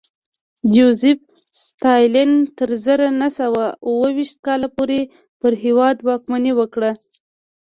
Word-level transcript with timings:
جوزېف 0.73 1.19
ستالین 1.63 2.31
تر 2.57 2.69
زر 2.85 2.99
نه 3.21 3.29
سوه 3.37 3.65
اوه 3.87 4.07
ویشت 4.17 4.37
کال 4.45 4.61
پورې 4.75 4.99
پر 5.39 5.51
هېواد 5.63 5.97
واکمني 6.07 6.51
وکړه 6.55 6.91